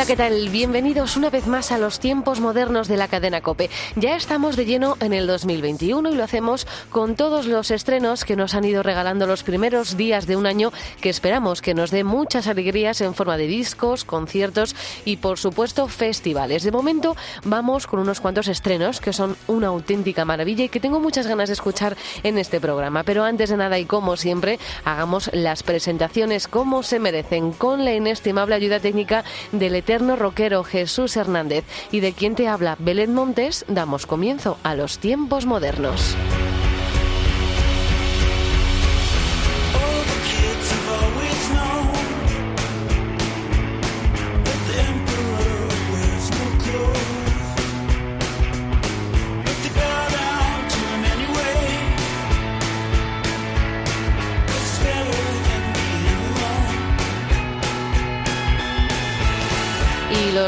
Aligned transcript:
Hola, 0.00 0.06
¿qué 0.06 0.16
tal? 0.16 0.48
Bienvenidos 0.48 1.18
una 1.18 1.28
vez 1.28 1.46
más 1.46 1.72
a 1.72 1.76
los 1.76 2.00
tiempos 2.00 2.40
modernos 2.40 2.88
de 2.88 2.96
la 2.96 3.06
cadena 3.06 3.42
Cope. 3.42 3.68
Ya 3.96 4.16
estamos 4.16 4.56
de 4.56 4.64
lleno 4.64 4.96
en 5.00 5.12
el 5.12 5.26
2021 5.26 6.08
y 6.10 6.14
lo 6.14 6.24
hacemos 6.24 6.66
con 6.88 7.16
todos 7.16 7.44
los 7.44 7.70
estrenos 7.70 8.24
que 8.24 8.34
nos 8.34 8.54
han 8.54 8.64
ido 8.64 8.82
regalando 8.82 9.26
los 9.26 9.42
primeros 9.42 9.98
días 9.98 10.26
de 10.26 10.36
un 10.36 10.46
año 10.46 10.72
que 11.02 11.10
esperamos 11.10 11.60
que 11.60 11.74
nos 11.74 11.90
dé 11.90 12.02
muchas 12.02 12.46
alegrías 12.46 13.02
en 13.02 13.12
forma 13.12 13.36
de 13.36 13.46
discos, 13.46 14.06
conciertos 14.06 14.74
y 15.04 15.18
por 15.18 15.38
supuesto 15.38 15.86
festivales. 15.86 16.62
De 16.62 16.72
momento 16.72 17.14
vamos 17.44 17.86
con 17.86 18.00
unos 18.00 18.20
cuantos 18.20 18.48
estrenos 18.48 19.02
que 19.02 19.12
son 19.12 19.36
una 19.48 19.66
auténtica 19.66 20.24
maravilla 20.24 20.64
y 20.64 20.70
que 20.70 20.80
tengo 20.80 20.98
muchas 20.98 21.26
ganas 21.26 21.50
de 21.50 21.52
escuchar 21.52 21.94
en 22.22 22.38
este 22.38 22.58
programa. 22.58 23.02
Pero 23.02 23.22
antes 23.22 23.50
de 23.50 23.58
nada 23.58 23.78
y 23.78 23.84
como 23.84 24.16
siempre, 24.16 24.58
hagamos 24.82 25.28
las 25.34 25.62
presentaciones 25.62 26.48
como 26.48 26.82
se 26.82 26.98
merecen 27.00 27.52
con 27.52 27.84
la 27.84 27.92
inestimable 27.92 28.54
ayuda 28.54 28.80
técnica 28.80 29.24
del 29.52 29.74
eterno 29.90 30.14
rockero 30.14 30.62
Jesús 30.62 31.16
Hernández 31.16 31.64
y 31.90 31.98
de 31.98 32.12
quien 32.12 32.36
te 32.36 32.46
habla 32.46 32.76
Belén 32.78 33.12
Montes, 33.12 33.64
damos 33.66 34.06
comienzo 34.06 34.56
a 34.62 34.76
los 34.76 35.00
tiempos 35.00 35.46
modernos. 35.46 36.14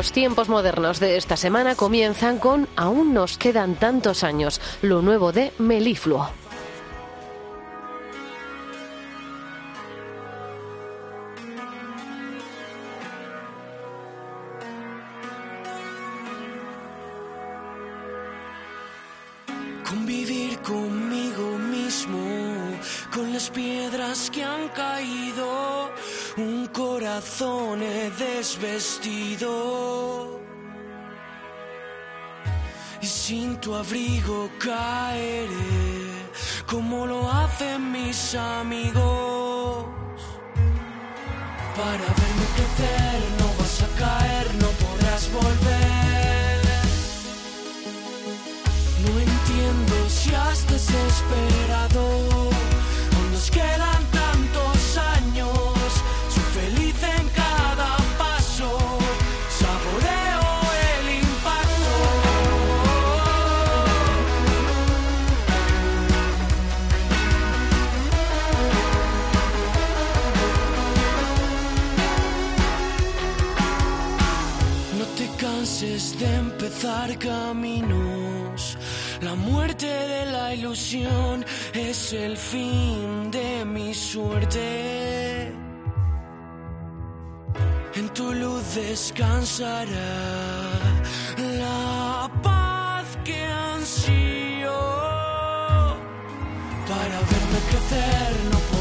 Los 0.03 0.11
tiempos 0.11 0.49
modernos 0.49 0.99
de 0.99 1.17
esta 1.17 1.37
semana 1.37 1.77
comienzan 1.77 2.41
con 2.41 2.67
Aún 2.75 3.15
nos 3.15 3.39
quedan 3.39 3.77
tantos 3.77 4.25
años, 4.25 4.61
lo 4.83 5.01
nuevo 5.01 5.31
de 5.31 5.53
Melifluo. 5.59 6.29
Convivir 19.89 20.59
conmigo 20.63 21.59
mismo, 21.59 22.19
con 23.15 23.33
las 23.33 23.49
piedras 23.51 24.33
que 24.33 24.43
han 24.43 24.69
caído, 24.71 25.93
un 26.39 26.67
corazón 26.73 27.81
he 27.85 28.11
desvestido. 28.11 29.72
Sin 33.33 33.57
tu 33.63 33.75
abrigo 33.75 34.51
caeré, 34.59 35.49
como 36.67 37.07
lo 37.07 37.21
hacen 37.31 37.91
mis 37.91 38.35
amigos. 38.35 39.87
Para 41.79 42.09
verme 42.21 42.47
crecer 42.57 43.19
no 43.41 43.49
vas 43.59 43.77
a 43.87 43.91
caer, 44.03 44.47
no 44.63 44.71
podrás 44.85 45.23
volver. 45.39 46.61
No 49.05 49.13
entiendo 49.29 49.95
si 50.11 50.35
has 50.35 50.59
desesperado. 50.67 51.02
Es 81.75 82.13
el 82.13 82.37
fin 82.37 83.31
de 83.31 83.65
mi 83.65 83.95
suerte. 83.95 85.53
En 87.95 88.09
tu 88.13 88.33
luz 88.33 88.75
descansará 88.75 90.15
la 91.61 92.31
paz 92.43 93.07
que 93.25 93.47
ansío. 93.47 94.81
Para 96.91 97.19
verme 97.31 97.61
crecer 97.71 98.33
no 98.51 98.72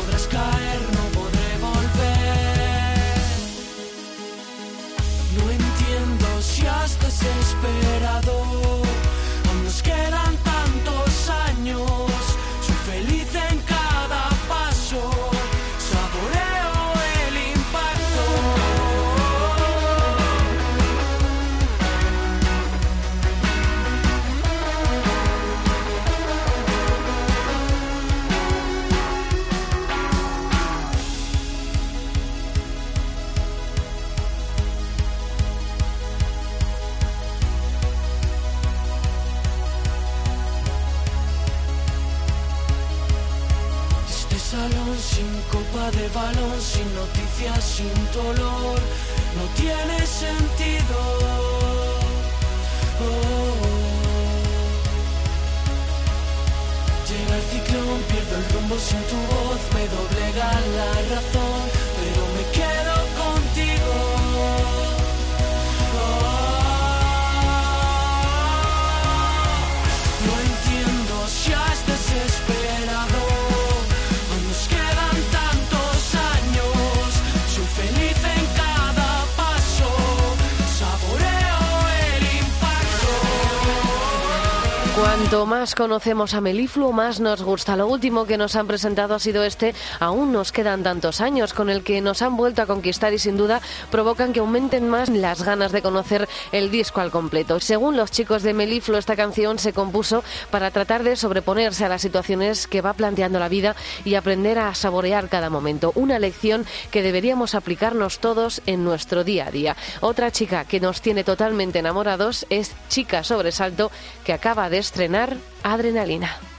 Cuanto 85.01 85.47
más 85.47 85.73
conocemos 85.73 86.35
a 86.35 86.41
Melifluo, 86.41 86.91
más 86.91 87.19
nos 87.19 87.41
gusta. 87.41 87.75
Lo 87.75 87.87
último 87.87 88.25
que 88.25 88.37
nos 88.37 88.55
han 88.55 88.67
presentado 88.67 89.15
ha 89.15 89.19
sido 89.19 89.43
este 89.43 89.73
Aún 89.99 90.31
nos 90.31 90.51
quedan 90.51 90.83
tantos 90.83 91.21
años, 91.21 91.55
con 91.55 91.71
el 91.71 91.83
que 91.83 92.01
nos 92.01 92.21
han 92.21 92.37
vuelto 92.37 92.61
a 92.61 92.67
conquistar 92.67 93.11
y 93.11 93.17
sin 93.17 93.35
duda 93.35 93.61
provocan 93.89 94.31
que 94.31 94.41
aumenten 94.41 94.87
más 94.87 95.09
las 95.09 95.41
ganas 95.41 95.71
de 95.71 95.81
conocer 95.81 96.29
el 96.51 96.69
disco 96.69 97.01
al 97.01 97.09
completo. 97.09 97.59
Según 97.59 97.97
los 97.97 98.11
chicos 98.11 98.43
de 98.43 98.53
Melifluo, 98.53 98.99
esta 98.99 99.15
canción 99.15 99.57
se 99.57 99.73
compuso 99.73 100.23
para 100.51 100.69
tratar 100.69 101.01
de 101.01 101.15
sobreponerse 101.15 101.83
a 101.83 101.89
las 101.89 102.03
situaciones 102.03 102.67
que 102.67 102.81
va 102.81 102.93
planteando 102.93 103.39
la 103.39 103.49
vida 103.49 103.75
y 104.05 104.13
aprender 104.13 104.59
a 104.59 104.75
saborear 104.75 105.29
cada 105.29 105.49
momento. 105.49 105.93
Una 105.95 106.19
lección 106.19 106.63
que 106.91 107.01
deberíamos 107.01 107.55
aplicarnos 107.55 108.19
todos 108.19 108.61
en 108.67 108.83
nuestro 108.83 109.23
día 109.23 109.47
a 109.47 109.51
día. 109.51 109.75
Otra 110.01 110.29
chica 110.29 110.65
que 110.65 110.79
nos 110.79 111.01
tiene 111.01 111.23
totalmente 111.23 111.79
enamorados 111.79 112.45
es 112.51 112.75
Chica 112.87 113.23
Sobresalto, 113.23 113.89
que 114.23 114.33
acaba 114.33 114.69
de 114.69 114.90
estrenar 114.91 115.37
estrenar 115.63 116.50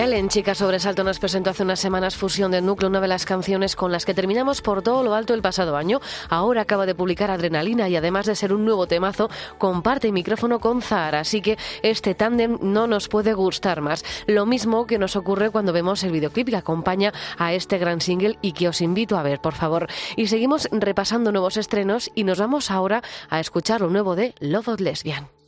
Adrenalina. 0.00 0.20
en 0.20 0.28
Chica 0.28 0.54
Sobresalto 0.54 1.04
nos 1.04 1.18
presentó 1.18 1.50
hace 1.50 1.62
unas 1.62 1.80
semanas 1.80 2.16
Fusión 2.16 2.50
del 2.50 2.64
Núcleo, 2.64 2.88
una 2.88 3.00
de 3.00 3.08
las 3.08 3.24
canciones 3.24 3.76
con 3.76 3.92
las 3.92 4.04
que 4.04 4.14
terminamos 4.14 4.62
por 4.62 4.82
todo 4.82 5.02
lo 5.02 5.14
alto 5.14 5.34
el 5.34 5.42
pasado 5.42 5.76
año. 5.76 6.00
Ahora 6.28 6.62
acaba 6.62 6.86
de 6.86 6.94
publicar 6.94 7.30
Adrenalina 7.30 7.88
y 7.88 7.96
además 7.96 8.26
de 8.26 8.34
ser 8.34 8.52
un 8.52 8.64
nuevo 8.64 8.86
temazo, 8.86 9.28
comparte 9.58 10.12
micrófono 10.12 10.58
con 10.58 10.82
Zahara, 10.82 11.20
así 11.20 11.42
que 11.42 11.58
este 11.82 12.14
tándem 12.14 12.58
no 12.60 12.86
nos 12.86 13.08
puede 13.08 13.34
gustar 13.34 13.80
más. 13.80 14.04
Lo 14.26 14.46
mismo 14.46 14.86
que 14.86 14.98
nos 14.98 15.16
ocurre 15.16 15.50
cuando 15.50 15.72
vemos 15.72 16.02
el 16.02 16.12
videoclip 16.12 16.48
que 16.48 16.56
acompaña 16.56 17.12
a 17.38 17.52
este 17.52 17.78
gran 17.78 18.00
single 18.00 18.38
y 18.42 18.52
que 18.52 18.68
os 18.68 18.80
invito 18.80 19.18
a 19.18 19.22
ver, 19.22 19.40
por 19.40 19.54
favor. 19.54 19.88
Y 20.16 20.26
seguimos 20.28 20.68
repasando 20.72 21.32
nuevos 21.32 21.56
estrenos 21.56 22.10
y 22.14 22.24
nos 22.24 22.38
vamos 22.38 22.70
ahora 22.70 23.02
a 23.28 23.40
escuchar 23.40 23.80
lo 23.80 23.90
nuevo 23.90 24.16
de 24.16 24.34
Love 24.40 24.68
of 24.68 24.80
Lesbian. 24.80 25.39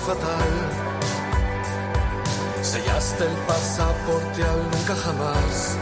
Fatal. 0.00 0.50
Sellaste 2.62 3.24
el 3.24 3.36
pasaporte 3.48 4.42
al 4.42 4.62
nunca 4.72 4.94
jamás. 5.04 5.76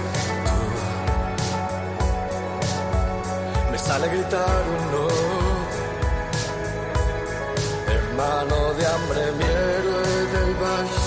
Me 3.71 3.79
sale 3.79 4.09
gritar 4.09 4.63
un 4.77 4.83
no. 4.93 5.09
Hermano 7.97 8.59
de 8.79 8.87
hambre, 8.93 9.23
mi 9.39 9.45
héroe 9.45 10.13
del 10.35 10.55
vals. 10.63 10.99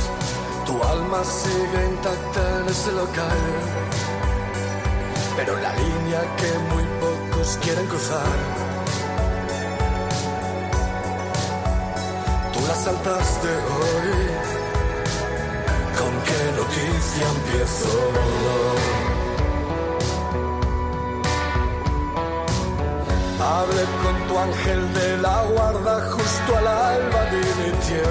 Tu 0.66 0.84
alma 0.94 1.22
sigue 1.24 1.80
intacta 1.94 2.42
en 2.60 2.70
ese 2.70 2.92
local. 2.92 3.42
Pero 5.38 5.58
la 5.66 5.74
línea 5.76 6.22
que 6.40 6.52
muy 6.72 6.86
pocos 7.04 7.58
quieren 7.64 7.88
cruzar 7.88 8.71
saltaste 12.76 13.50
hoy? 13.50 14.12
¿Con 16.00 16.14
qué 16.28 16.42
noticia 16.60 17.26
empiezo? 17.36 17.94
Hable 23.40 23.84
con 24.04 24.28
tu 24.28 24.38
ángel 24.38 24.94
de 24.94 25.18
la 25.18 25.44
guarda, 25.54 26.12
justo 26.12 26.58
al 26.58 26.68
alba 26.68 27.22
dimitió. 27.38 28.04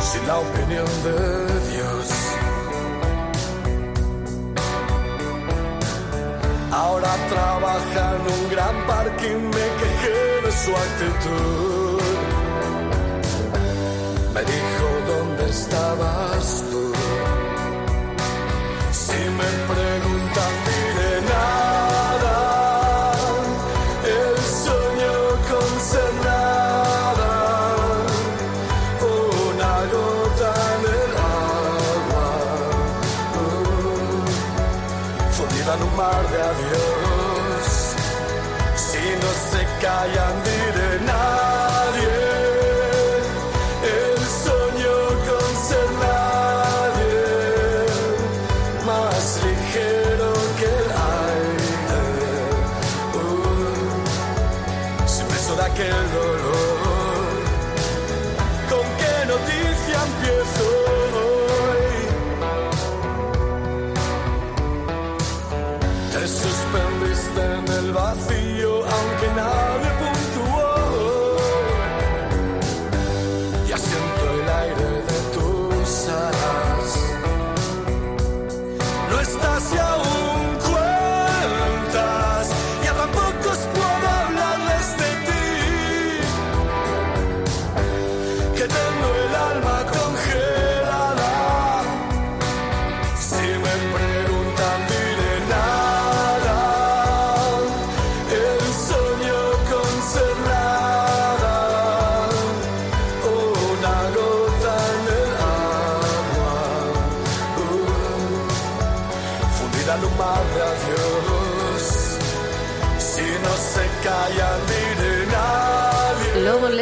Sin 0.00 0.26
la 0.26 0.38
opinión 0.38 0.90
de 1.06 1.18
Dios. 1.72 2.06
Ahora 6.72 7.10
trabaja 7.28 8.16
gran 8.50 8.86
parking 8.86 9.42
me 9.54 9.66
quejé 9.80 10.39
su 10.64 10.76
actitud. 10.76 12.02
Me 14.34 14.40
dijo, 14.40 14.86
¿dónde 15.06 15.48
estabas 15.48 16.64
tú? 16.70 16.89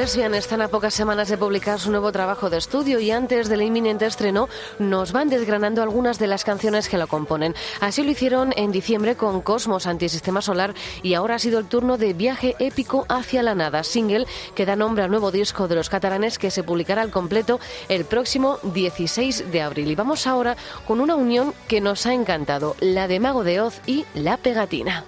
Lesbian 0.08 0.34
están 0.34 0.62
a 0.62 0.68
pocas 0.68 0.94
semanas 0.94 1.28
de 1.28 1.36
publicar 1.36 1.78
su 1.78 1.90
nuevo 1.90 2.10
trabajo 2.12 2.48
de 2.48 2.56
estudio 2.56 2.98
y 2.98 3.10
antes 3.10 3.50
del 3.50 3.60
inminente 3.60 4.06
estreno 4.06 4.48
nos 4.78 5.12
van 5.12 5.28
desgranando 5.28 5.82
algunas 5.82 6.18
de 6.18 6.26
las 6.26 6.44
canciones 6.44 6.88
que 6.88 6.96
lo 6.96 7.08
componen. 7.08 7.54
Así 7.82 8.02
lo 8.02 8.10
hicieron 8.10 8.54
en 8.56 8.72
diciembre 8.72 9.16
con 9.16 9.42
Cosmos 9.42 9.86
Antisistema 9.86 10.40
Solar 10.40 10.72
y 11.02 11.12
ahora 11.12 11.34
ha 11.34 11.38
sido 11.38 11.58
el 11.58 11.66
turno 11.66 11.98
de 11.98 12.14
Viaje 12.14 12.56
Épico 12.58 13.04
hacia 13.10 13.42
la 13.42 13.54
Nada, 13.54 13.84
single 13.84 14.26
que 14.54 14.64
da 14.64 14.76
nombre 14.76 15.04
al 15.04 15.10
nuevo 15.10 15.30
disco 15.30 15.68
de 15.68 15.74
los 15.74 15.90
catalanes 15.90 16.38
que 16.38 16.50
se 16.50 16.62
publicará 16.62 17.02
al 17.02 17.10
completo 17.10 17.60
el 17.90 18.06
próximo 18.06 18.60
16 18.62 19.52
de 19.52 19.60
abril. 19.60 19.90
Y 19.90 19.94
vamos 19.94 20.26
ahora 20.26 20.56
con 20.86 21.02
una 21.02 21.16
unión 21.16 21.52
que 21.66 21.82
nos 21.82 22.06
ha 22.06 22.14
encantado, 22.14 22.76
la 22.80 23.08
de 23.08 23.20
Mago 23.20 23.44
de 23.44 23.60
Oz 23.60 23.82
y 23.84 24.06
La 24.14 24.38
Pegatina. 24.38 25.04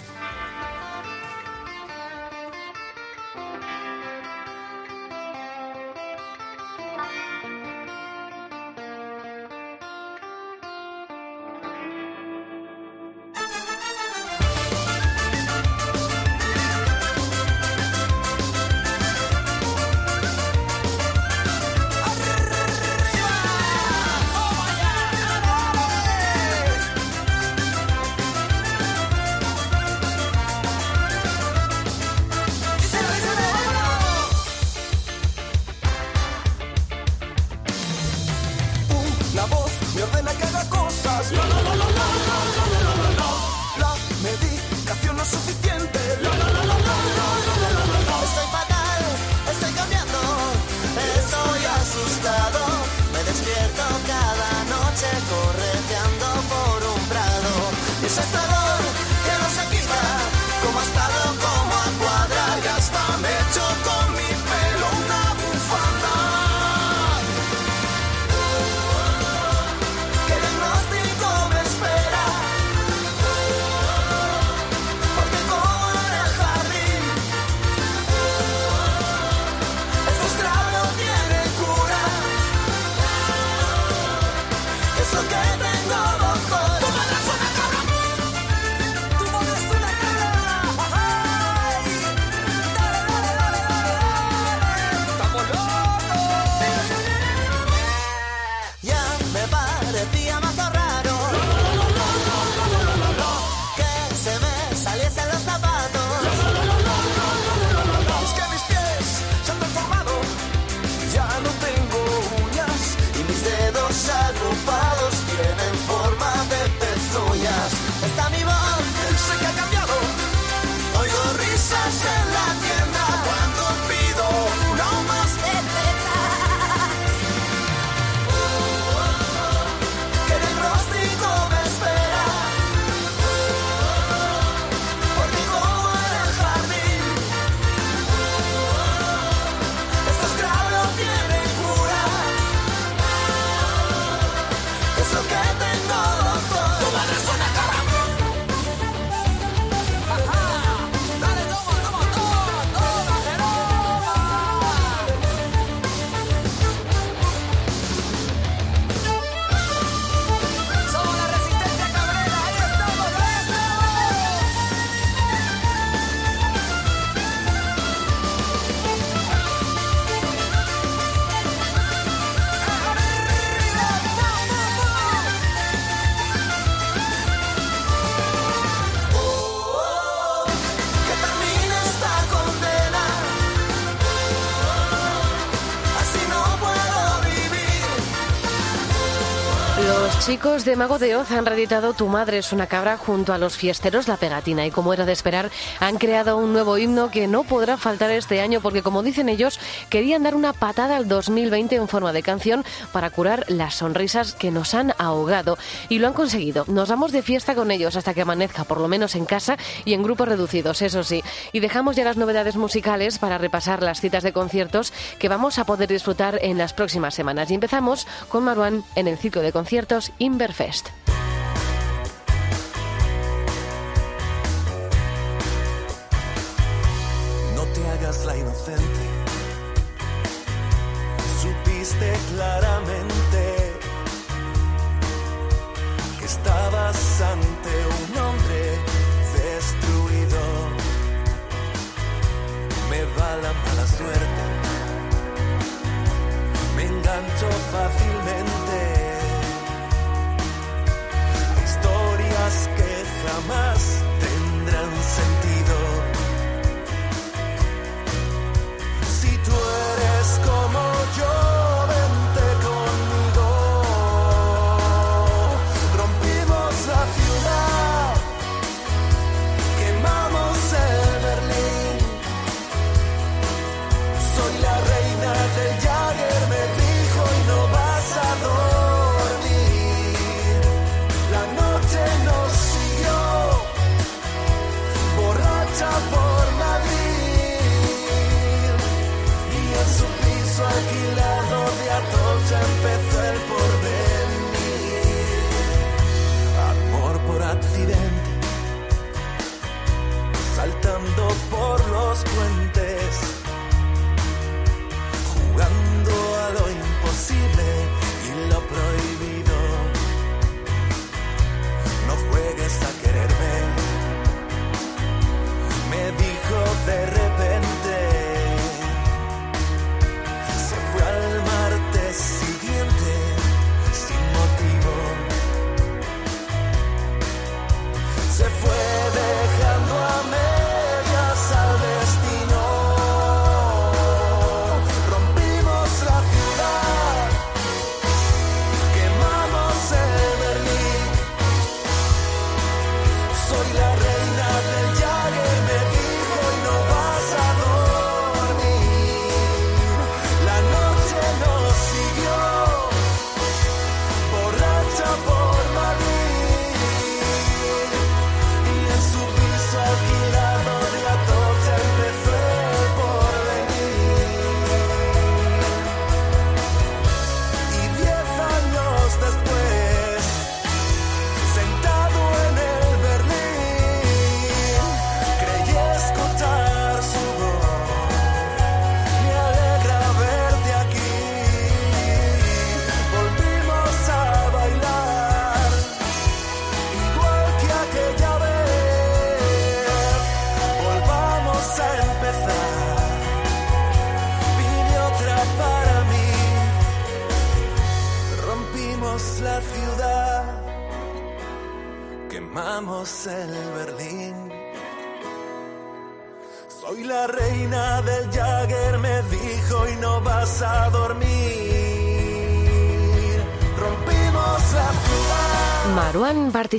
Chicos 190.40 190.64
de 190.64 190.74
Mago 190.74 190.98
de 190.98 191.16
Oz 191.16 191.32
han 191.32 191.44
reeditado 191.44 191.92
Tu 191.92 192.06
madre 192.06 192.38
es 192.38 192.50
una 192.54 192.66
cabra 192.66 192.96
junto 192.96 193.34
a 193.34 193.38
los 193.38 193.58
fiesteros 193.58 194.08
La 194.08 194.16
Pegatina 194.16 194.64
y 194.64 194.70
como 194.70 194.94
era 194.94 195.04
de 195.04 195.12
esperar 195.12 195.50
han 195.80 195.98
creado 195.98 196.38
un 196.38 196.54
nuevo 196.54 196.78
himno 196.78 197.10
que 197.10 197.28
no 197.28 197.44
podrá 197.44 197.76
faltar 197.76 198.10
este 198.10 198.40
año 198.40 198.62
porque 198.62 198.80
como 198.80 199.02
dicen 199.02 199.28
ellos 199.28 199.60
querían 199.90 200.22
dar 200.22 200.34
una 200.34 200.54
patada 200.54 200.96
al 200.96 201.08
2020 201.08 201.76
en 201.76 201.88
forma 201.88 202.14
de 202.14 202.22
canción 202.22 202.64
para 202.90 203.10
curar 203.10 203.44
las 203.48 203.74
sonrisas 203.74 204.32
que 204.32 204.50
nos 204.50 204.72
han 204.72 204.94
ahogado 204.96 205.58
y 205.90 205.98
lo 205.98 206.06
han 206.06 206.14
conseguido. 206.14 206.64
Nos 206.68 206.88
vamos 206.88 207.12
de 207.12 207.20
fiesta 207.20 207.54
con 207.54 207.70
ellos 207.70 207.96
hasta 207.96 208.14
que 208.14 208.22
amanezca 208.22 208.64
por 208.64 208.80
lo 208.80 208.88
menos 208.88 209.16
en 209.16 209.26
casa 209.26 209.58
y 209.84 209.92
en 209.92 210.02
grupos 210.02 210.28
reducidos, 210.28 210.80
eso 210.80 211.04
sí. 211.04 211.22
Y 211.52 211.60
dejamos 211.60 211.96
ya 211.96 212.04
las 212.04 212.16
novedades 212.16 212.56
musicales 212.56 213.18
para 213.18 213.36
repasar 213.36 213.82
las 213.82 214.00
citas 214.00 214.22
de 214.22 214.32
conciertos 214.32 214.94
que 215.18 215.28
vamos 215.28 215.58
a 215.58 215.66
poder 215.66 215.90
disfrutar 215.90 216.38
en 216.40 216.56
las 216.56 216.72
próximas 216.72 217.12
semanas 217.12 217.50
y 217.50 217.54
empezamos 217.56 218.06
con 218.30 218.44
Marwan 218.44 218.84
en 218.94 219.06
el 219.06 219.18
ciclo 219.18 219.42
de 219.42 219.52
conciertos 219.52 220.12
Inverfest. 220.18 220.29
No 220.38 221.19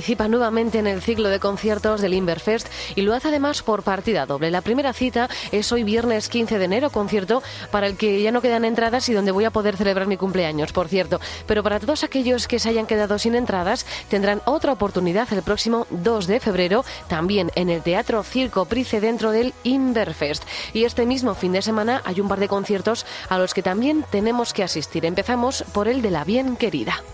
participa 0.02 0.26
nuevamente 0.26 0.80
en 0.80 0.88
el 0.88 1.00
ciclo 1.00 1.28
de 1.28 1.38
conciertos 1.38 2.00
del 2.00 2.14
Inverfest 2.14 2.66
y 2.96 3.02
lo 3.02 3.14
hace 3.14 3.28
además 3.28 3.62
por 3.62 3.84
partida 3.84 4.26
doble. 4.26 4.50
La 4.50 4.60
primera 4.60 4.92
cita 4.92 5.28
es 5.52 5.70
hoy 5.70 5.84
viernes 5.84 6.28
15 6.28 6.58
de 6.58 6.64
enero, 6.64 6.90
concierto 6.90 7.40
para 7.70 7.86
el 7.86 7.96
que 7.96 8.20
ya 8.20 8.32
no 8.32 8.40
quedan 8.40 8.64
entradas 8.64 9.08
y 9.08 9.12
donde 9.12 9.30
voy 9.30 9.44
a 9.44 9.52
poder 9.52 9.76
celebrar 9.76 10.08
mi 10.08 10.16
cumpleaños, 10.16 10.72
por 10.72 10.88
cierto. 10.88 11.20
Pero 11.46 11.62
para 11.62 11.78
todos 11.78 12.02
aquellos 12.02 12.48
que 12.48 12.58
se 12.58 12.68
hayan 12.68 12.88
quedado 12.88 13.16
sin 13.20 13.36
entradas, 13.36 13.86
tendrán 14.08 14.42
otra 14.44 14.72
oportunidad 14.72 15.32
el 15.32 15.42
próximo 15.42 15.86
2 15.90 16.26
de 16.26 16.40
febrero, 16.40 16.84
también 17.06 17.52
en 17.54 17.70
el 17.70 17.82
Teatro 17.82 18.24
Circo 18.24 18.64
Price 18.64 19.00
dentro 19.00 19.30
del 19.30 19.54
Inverfest. 19.62 20.42
Y 20.72 20.82
este 20.82 21.06
mismo 21.06 21.36
fin 21.36 21.52
de 21.52 21.62
semana 21.62 22.02
hay 22.04 22.20
un 22.20 22.26
par 22.26 22.40
de 22.40 22.48
conciertos 22.48 23.06
a 23.28 23.38
los 23.38 23.54
que 23.54 23.62
también 23.62 24.04
tenemos 24.10 24.52
que 24.52 24.64
asistir. 24.64 25.06
Empezamos 25.06 25.62
por 25.72 25.86
el 25.86 26.02
de 26.02 26.10
la 26.10 26.24
bien 26.24 26.56
querida. 26.56 27.04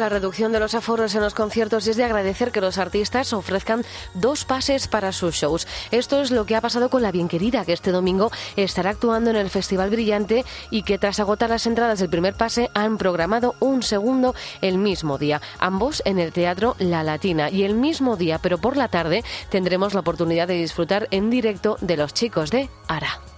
La 0.00 0.08
reducción 0.08 0.50
de 0.50 0.58
los 0.58 0.74
aforos 0.74 1.14
en 1.14 1.20
los 1.20 1.34
conciertos 1.34 1.86
es 1.86 1.96
de 1.96 2.04
agradecer 2.04 2.50
que 2.50 2.60
los 2.60 2.78
artistas 2.78 3.32
ofrezcan 3.32 3.84
dos 4.14 4.44
pases 4.44 4.88
para 4.88 5.12
sus 5.12 5.34
shows. 5.34 5.66
Esto 5.90 6.20
es 6.20 6.30
lo 6.30 6.46
que 6.46 6.56
ha 6.56 6.60
pasado 6.60 6.90
con 6.90 7.02
La 7.02 7.12
Bien 7.12 7.28
Querida, 7.28 7.64
que 7.64 7.72
este 7.72 7.92
domingo 7.92 8.30
estará 8.56 8.90
actuando 8.90 9.30
en 9.30 9.36
el 9.36 9.50
Festival 9.50 9.90
Brillante 9.90 10.44
y 10.70 10.82
que 10.82 10.98
tras 10.98 11.20
agotar 11.20 11.50
las 11.50 11.66
entradas 11.66 11.98
del 11.98 12.10
primer 12.10 12.34
pase 12.34 12.70
han 12.74 12.98
programado 12.98 13.54
un 13.60 13.82
segundo 13.82 14.34
el 14.62 14.78
mismo 14.78 15.18
día, 15.18 15.40
ambos 15.58 16.02
en 16.04 16.18
el 16.18 16.32
Teatro 16.32 16.76
La 16.78 17.02
Latina. 17.02 17.50
Y 17.50 17.64
el 17.64 17.74
mismo 17.74 18.16
día, 18.16 18.38
pero 18.38 18.58
por 18.58 18.76
la 18.76 18.88
tarde, 18.88 19.22
tendremos 19.50 19.94
la 19.94 20.00
oportunidad 20.00 20.48
de 20.48 20.54
disfrutar 20.54 21.08
en 21.10 21.30
directo 21.30 21.76
de 21.80 21.96
los 21.96 22.14
chicos 22.14 22.50
de 22.50 22.70
Ara. 22.88 23.29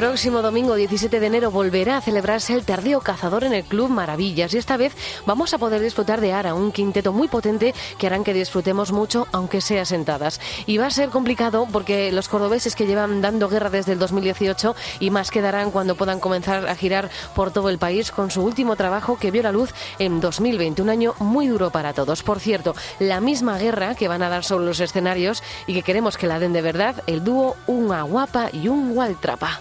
Próximo 0.00 0.40
domingo 0.40 0.76
17 0.76 1.20
de 1.20 1.26
enero 1.26 1.50
volverá 1.50 1.98
a 1.98 2.00
celebrarse 2.00 2.54
el 2.54 2.64
Tardío 2.64 3.02
Cazador 3.02 3.44
en 3.44 3.52
el 3.52 3.64
Club 3.64 3.90
Maravillas 3.90 4.54
y 4.54 4.56
esta 4.56 4.78
vez 4.78 4.96
vamos 5.26 5.52
a 5.52 5.58
poder 5.58 5.82
disfrutar 5.82 6.22
de 6.22 6.32
Ara, 6.32 6.54
un 6.54 6.72
quinteto 6.72 7.12
muy 7.12 7.28
potente 7.28 7.74
que 7.98 8.06
harán 8.06 8.24
que 8.24 8.32
disfrutemos 8.32 8.92
mucho 8.92 9.26
aunque 9.30 9.60
sea 9.60 9.84
sentadas. 9.84 10.40
Y 10.64 10.78
va 10.78 10.86
a 10.86 10.90
ser 10.90 11.10
complicado 11.10 11.68
porque 11.70 12.12
los 12.12 12.30
cordobeses 12.30 12.74
que 12.74 12.86
llevan 12.86 13.20
dando 13.20 13.50
guerra 13.50 13.68
desde 13.68 13.92
el 13.92 13.98
2018 13.98 14.74
y 15.00 15.10
más 15.10 15.30
quedarán 15.30 15.70
cuando 15.70 15.96
puedan 15.96 16.18
comenzar 16.18 16.66
a 16.66 16.74
girar 16.76 17.10
por 17.34 17.50
todo 17.50 17.68
el 17.68 17.76
país 17.76 18.10
con 18.10 18.30
su 18.30 18.42
último 18.42 18.76
trabajo 18.76 19.18
que 19.18 19.30
vio 19.30 19.42
la 19.42 19.52
luz 19.52 19.74
en 19.98 20.22
2020, 20.22 20.80
un 20.80 20.88
año 20.88 21.14
muy 21.18 21.46
duro 21.46 21.68
para 21.68 21.92
todos. 21.92 22.22
Por 22.22 22.40
cierto, 22.40 22.74
la 23.00 23.20
misma 23.20 23.58
guerra 23.58 23.94
que 23.94 24.08
van 24.08 24.22
a 24.22 24.30
dar 24.30 24.44
sobre 24.44 24.64
los 24.64 24.80
escenarios 24.80 25.42
y 25.66 25.74
que 25.74 25.82
queremos 25.82 26.16
que 26.16 26.26
la 26.26 26.38
den 26.38 26.54
de 26.54 26.62
verdad, 26.62 27.02
el 27.06 27.22
dúo 27.22 27.58
Una 27.66 28.00
Guapa 28.00 28.48
y 28.50 28.68
un 28.68 28.96
Waltrapa. 28.96 29.60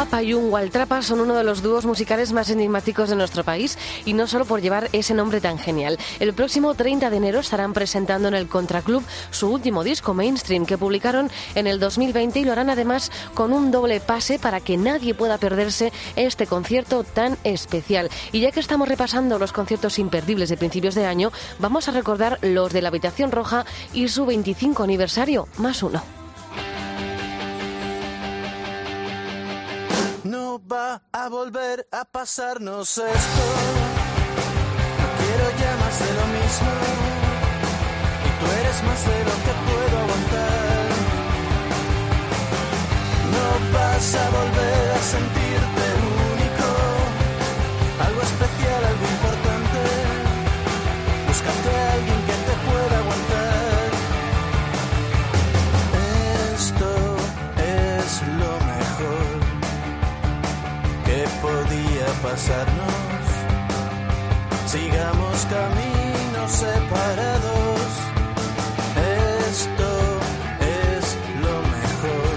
Guapa 0.00 0.22
y 0.22 0.32
un 0.32 0.50
Waltrapa 0.50 1.02
son 1.02 1.20
uno 1.20 1.34
de 1.34 1.44
los 1.44 1.62
dúos 1.62 1.84
musicales 1.84 2.32
más 2.32 2.48
enigmáticos 2.48 3.10
de 3.10 3.16
nuestro 3.16 3.44
país 3.44 3.76
y 4.06 4.14
no 4.14 4.26
solo 4.26 4.46
por 4.46 4.62
llevar 4.62 4.88
ese 4.94 5.12
nombre 5.12 5.42
tan 5.42 5.58
genial. 5.58 5.98
El 6.20 6.32
próximo 6.32 6.74
30 6.74 7.10
de 7.10 7.16
enero 7.18 7.40
estarán 7.40 7.74
presentando 7.74 8.26
en 8.26 8.32
el 8.32 8.48
Contraclub 8.48 9.02
su 9.30 9.50
último 9.50 9.84
disco 9.84 10.14
Mainstream 10.14 10.64
que 10.64 10.78
publicaron 10.78 11.30
en 11.54 11.66
el 11.66 11.78
2020 11.78 12.40
y 12.40 12.44
lo 12.46 12.52
harán 12.52 12.70
además 12.70 13.12
con 13.34 13.52
un 13.52 13.70
doble 13.70 14.00
pase 14.00 14.38
para 14.38 14.62
que 14.62 14.78
nadie 14.78 15.12
pueda 15.12 15.36
perderse 15.36 15.92
este 16.16 16.46
concierto 16.46 17.04
tan 17.04 17.36
especial. 17.44 18.08
Y 18.32 18.40
ya 18.40 18.52
que 18.52 18.60
estamos 18.60 18.88
repasando 18.88 19.38
los 19.38 19.52
conciertos 19.52 19.98
imperdibles 19.98 20.48
de 20.48 20.56
principios 20.56 20.94
de 20.94 21.04
año, 21.04 21.30
vamos 21.58 21.88
a 21.88 21.92
recordar 21.92 22.38
los 22.40 22.72
de 22.72 22.80
la 22.80 22.88
Habitación 22.88 23.32
Roja 23.32 23.66
y 23.92 24.08
su 24.08 24.24
25 24.24 24.82
aniversario 24.82 25.46
más 25.58 25.82
uno. 25.82 26.19
No 30.50 30.58
va 30.58 31.00
a 31.12 31.28
volver 31.28 31.86
a 31.92 32.04
pasarnos 32.04 32.98
esto. 32.98 33.44
No 35.00 35.08
quiero 35.20 35.46
ya 35.62 35.76
más 35.76 35.96
de 36.00 36.12
lo 36.18 36.26
mismo. 36.38 36.70
Y 38.26 38.30
tú 38.38 38.46
eres 38.60 38.82
más 38.82 39.00
de 39.10 39.18
lo 39.28 39.34
que 39.44 39.52
puedo 39.66 39.96
aguantar. 40.02 40.88
No 43.34 43.46
vas 43.78 44.14
a 44.16 44.30
volver 44.38 44.90
a 44.90 44.98
sentirte 44.98 45.39
pasarnos. 62.22 63.24
Sigamos 64.66 65.46
caminos 65.56 66.50
separados. 66.50 67.80
Esto 69.48 69.90
es 70.60 71.04
lo 71.44 71.56
mejor. 71.76 72.36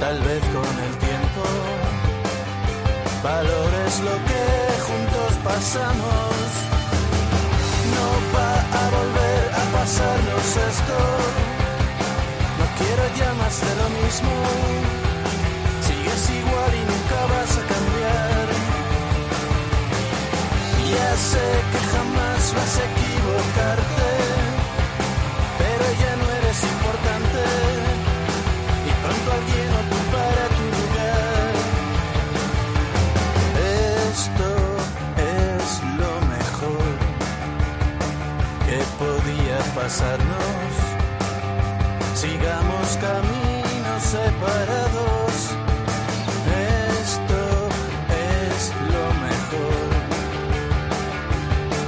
Tal 0.00 0.18
vez 0.20 0.42
con 0.54 0.74
el 0.86 0.96
tiempo 0.98 1.42
valores 3.22 4.00
lo 4.08 4.16
que 4.28 4.44
juntos 4.86 5.32
pasamos. 5.44 6.34
No 7.96 8.06
va 8.34 8.52
a 8.80 8.84
volver 8.96 9.42
a 9.60 9.64
pasarnos 9.78 10.46
esto. 10.70 10.98
No 12.58 12.66
quiero 12.78 13.04
ya 13.20 13.30
lo 13.80 13.88
mismo. 14.00 14.34
Sigues 15.86 16.22
igual 16.40 16.72
y 16.74 16.80
nunca 16.80 16.95
vas 17.32 17.52
a 17.60 17.62
cambiar. 17.72 18.46
Ya 20.94 21.10
sé 21.30 21.46
que 21.72 21.80
jamás 21.92 22.42
vas 22.56 22.74
a 22.78 22.84
equivocarte, 22.90 24.10
pero 25.60 25.84
ya 26.02 26.12
no 26.20 26.26
eres 26.38 26.58
importante 26.74 27.42
y 28.88 28.92
pronto 29.02 29.28
alguien 29.38 29.70
ocupará 29.82 30.44
tu 30.58 30.64
lugar. 30.78 31.52
Esto 34.10 34.48
es 35.34 35.66
lo 36.00 36.12
mejor 36.34 36.92
que 38.66 38.78
podía 39.02 39.58
pasarnos. 39.74 40.72
Sigamos 42.14 42.86
caminos 43.06 44.02
separados. 44.14 45.05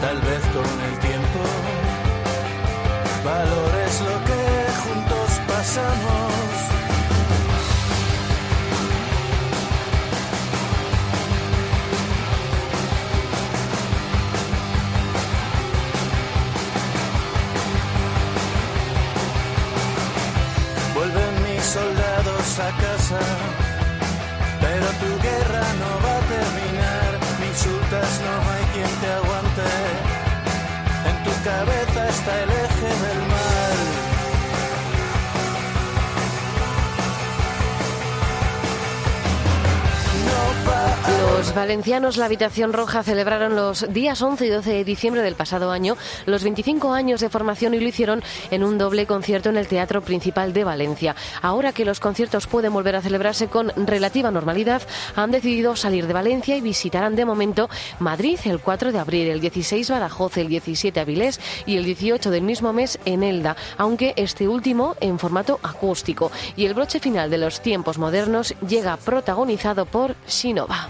Tal 0.09 0.21
vez 0.23 0.43
con 0.57 0.81
el 0.89 0.99
tiempo 1.01 1.41
valores 3.27 4.01
lo 4.09 4.17
que 4.29 4.43
juntos 4.83 5.31
pasamos. 5.47 6.33
Vuelven 20.95 21.35
mis 21.45 21.65
soldados 21.65 22.59
a 22.61 22.71
casa, 22.83 23.21
pero 24.63 24.87
tu 25.03 25.23
guerra 25.23 25.48
valencianos 41.59 42.19
La 42.19 42.27
Habitación 42.27 42.73
Roja 42.73 43.03
celebraron 43.03 43.57
los 43.57 43.93
días 43.93 44.23
11 44.23 44.47
y 44.47 44.49
12 44.49 44.71
de 44.71 44.85
diciembre 44.85 45.23
del 45.23 45.35
pasado 45.35 45.73
año 45.73 45.97
los 46.25 46.45
25 46.45 46.93
años 46.93 47.21
de 47.21 47.31
formación 47.31 47.75
y 47.75 47.81
lo 47.81 47.89
hicieron 47.89 48.23
en 48.53 48.63
un 48.63 48.79
doble 48.79 49.07
concierto 49.07 49.49
en 49.49 49.57
el 49.57 49.67
Teatro 49.67 50.01
Principal 50.01 50.53
de 50.53 50.63
Valencia. 50.63 51.17
Ahora 51.43 51.73
que 51.73 51.85
los 51.85 51.99
conciertos 51.99 52.47
pueden 52.47 52.73
volver 52.73 52.95
a 52.95 53.03
celebrarse 53.03 53.49
con 53.49 53.73
relativa 53.75 54.31
normalidad, 54.31 54.83
han 55.17 55.33
decidido 55.33 55.75
salir 55.75 56.07
de 56.07 56.13
Valencia 56.13 56.57
y 56.57 56.61
visitarán 56.61 57.17
de 57.17 57.25
momento 57.25 57.69
Madrid 57.99 58.39
el 58.45 58.61
4 58.61 58.93
de 58.93 59.01
abril, 59.01 59.27
el 59.27 59.41
16 59.41 59.91
Badajoz, 59.91 60.37
el 60.37 60.47
17 60.47 61.01
Avilés 61.01 61.41
y 61.67 61.77
el 61.77 61.85
18 61.85 62.31
del 62.31 62.43
mismo 62.43 62.73
mes 62.73 63.01
en 63.05 63.25
Elda, 63.25 63.57
aunque 63.79 64.15
este 64.17 64.47
último 64.47 64.95
en 65.01 65.19
formato 65.19 65.59
acústico. 65.65 66.31
Y 66.55 66.67
el 66.67 66.75
broche 66.75 67.01
final 67.01 67.31
de 67.31 67.39
los 67.39 67.61
tiempos 67.63 67.99
modernos 67.99 68.55
llega 68.61 68.97
protagonizado 68.97 69.87
por 69.87 70.15
Sinova. 70.25 70.89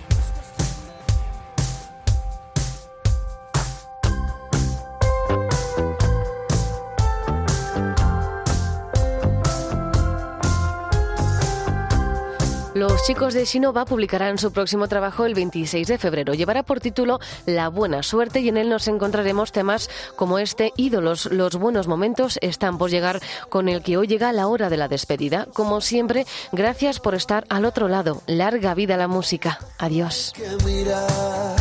Chicos 13.08 13.32
de 13.32 13.46
Sinova 13.46 13.86
publicarán 13.86 14.36
su 14.36 14.52
próximo 14.52 14.86
trabajo 14.86 15.24
el 15.24 15.32
26 15.32 15.88
de 15.88 15.96
febrero. 15.96 16.34
Llevará 16.34 16.62
por 16.62 16.78
título 16.78 17.20
La 17.46 17.70
buena 17.70 18.02
suerte 18.02 18.40
y 18.40 18.50
en 18.50 18.58
él 18.58 18.68
nos 18.68 18.86
encontraremos 18.86 19.50
temas 19.50 19.88
como 20.14 20.38
este 20.38 20.74
ídolos. 20.76 21.24
Los 21.32 21.56
buenos 21.56 21.88
momentos 21.88 22.38
están 22.42 22.76
por 22.76 22.90
llegar 22.90 23.22
con 23.48 23.70
el 23.70 23.80
que 23.80 23.96
hoy 23.96 24.08
llega 24.08 24.30
la 24.34 24.46
hora 24.46 24.68
de 24.68 24.76
la 24.76 24.88
despedida. 24.88 25.46
Como 25.54 25.80
siempre, 25.80 26.26
gracias 26.52 27.00
por 27.00 27.14
estar 27.14 27.46
al 27.48 27.64
otro 27.64 27.88
lado. 27.88 28.20
Larga 28.26 28.74
vida 28.74 28.98
la 28.98 29.08
música. 29.08 29.58
Adiós. 29.78 30.34
que 30.36 30.64
mirar. 30.66 31.56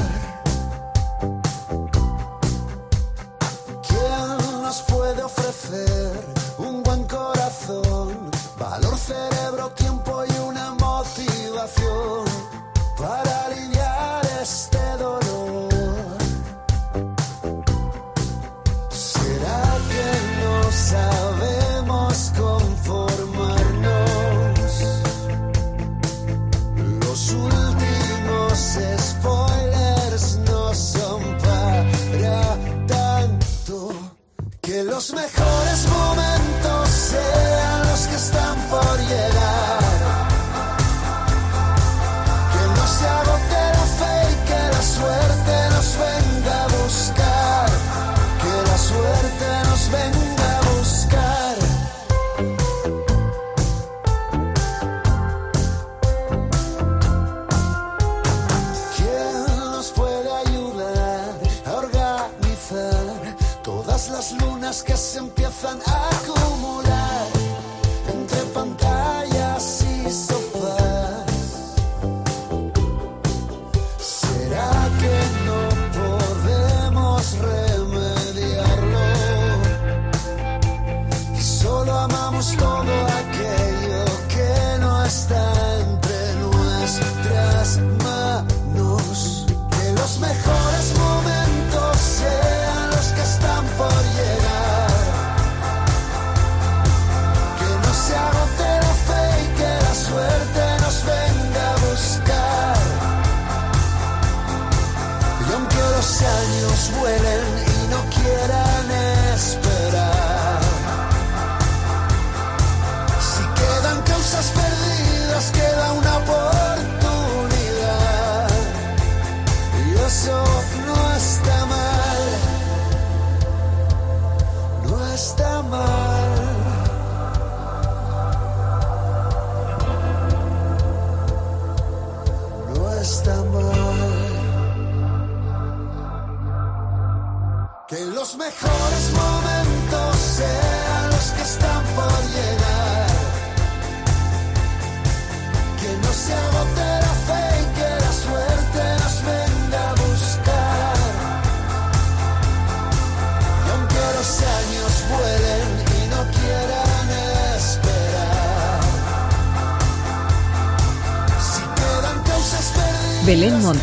¿Quién 3.87 4.61
nos 4.63 4.81
puede 4.81 5.23
ofrecer 5.23 6.06
Los 34.83 35.11
mejores 35.11 35.87
momentos 35.87 36.89
sean 36.89 37.87
los 37.89 38.07
que 38.07 38.15
están 38.15 38.55
por 38.69 38.99
llegar. 38.99 39.46